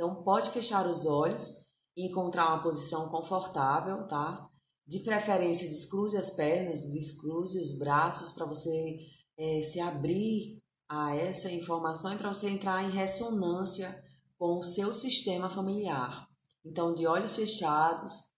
[0.00, 4.48] Então, pode fechar os olhos e encontrar uma posição confortável, tá?
[4.86, 8.96] De preferência, descruze as pernas, descruze os braços para você
[9.36, 10.58] é, se abrir
[10.88, 13.94] a essa informação e para você entrar em ressonância
[14.38, 16.26] com o seu sistema familiar.
[16.64, 18.32] Então, de olhos fechados,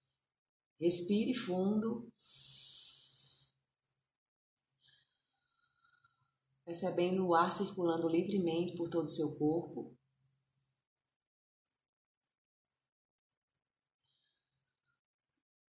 [0.81, 2.11] respire fundo.
[6.65, 9.97] Percebendo o ar circulando livremente por todo o seu corpo.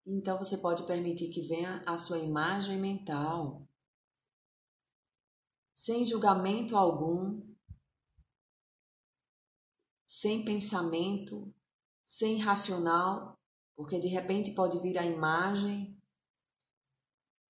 [0.09, 3.67] Então você pode permitir que venha a sua imagem mental,
[5.75, 7.45] sem julgamento algum,
[10.05, 11.53] sem pensamento,
[12.05, 13.37] sem racional,
[13.75, 16.01] porque de repente pode vir a imagem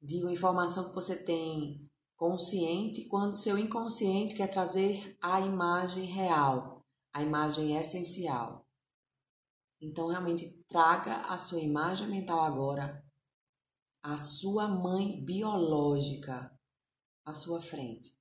[0.02, 6.84] de uma informação que você tem consciente, quando seu inconsciente quer trazer a imagem real,
[7.14, 8.67] a imagem essencial.
[9.80, 13.06] Então, realmente, traga a sua imagem mental agora,
[14.02, 16.52] a sua mãe biológica
[17.24, 18.18] à sua frente.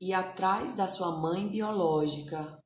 [0.00, 2.62] E atrás da sua mãe biológica,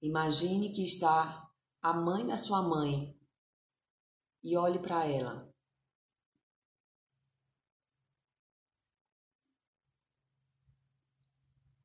[0.00, 1.46] imagine que está
[1.82, 3.14] a mãe da sua mãe
[4.42, 5.55] e olhe para ela.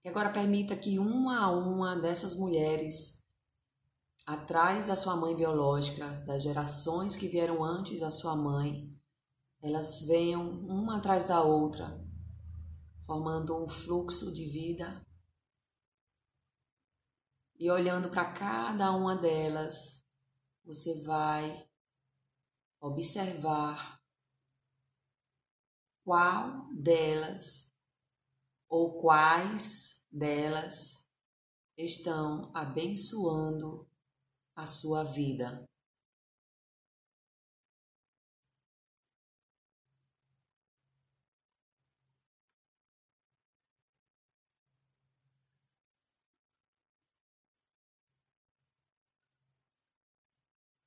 [0.03, 3.23] E agora permita que uma a uma dessas mulheres,
[4.25, 8.91] atrás da sua mãe biológica, das gerações que vieram antes da sua mãe,
[9.61, 12.03] elas venham uma atrás da outra,
[13.05, 15.05] formando um fluxo de vida.
[17.59, 20.03] E olhando para cada uma delas,
[20.65, 21.69] você vai
[22.79, 24.01] observar
[26.03, 27.60] qual delas
[28.71, 31.05] ou quais delas
[31.77, 33.85] estão abençoando
[34.55, 35.67] a sua vida.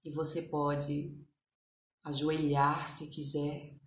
[0.03, 1.23] E você pode
[2.03, 3.79] ajoelhar se quiser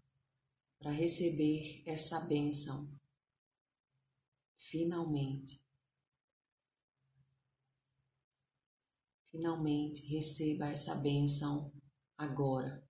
[0.77, 2.95] para receber essa bênção
[4.69, 5.63] finalmente.
[9.31, 11.71] Finalmente receba essa bênção
[12.17, 12.85] agora.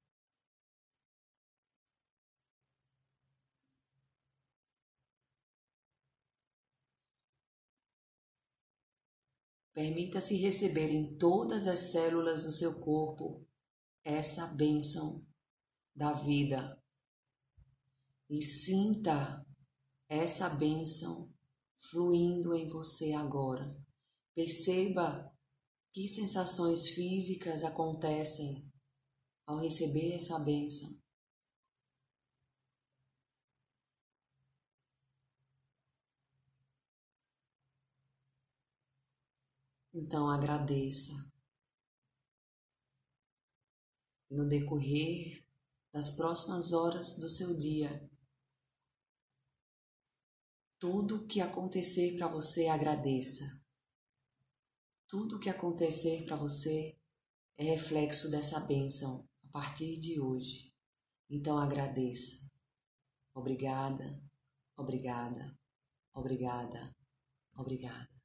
[9.73, 13.45] Permita-se receber em todas as células do seu corpo
[14.03, 15.23] essa bênção
[15.94, 16.81] da vida
[18.27, 19.45] e sinta
[20.09, 21.36] essa bênção
[21.79, 23.75] fluindo em você agora.
[24.35, 25.31] Perceba
[25.91, 28.71] que sensações físicas acontecem
[29.45, 30.89] ao receber essa bênção.
[39.94, 41.13] Então agradeça.
[44.29, 45.44] No decorrer
[45.91, 48.07] das próximas horas do seu dia,
[50.79, 53.63] tudo que acontecer para você, agradeça.
[55.07, 56.97] Tudo que acontecer para você
[57.57, 60.71] é reflexo dessa bênção a partir de hoje.
[61.29, 62.51] Então agradeça.
[63.33, 64.21] Obrigada,
[64.75, 65.57] obrigada,
[66.13, 66.95] obrigada,
[67.55, 68.17] obrigada.